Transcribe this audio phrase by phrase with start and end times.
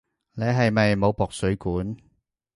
[0.31, 1.95] 你係咪冇駁水管？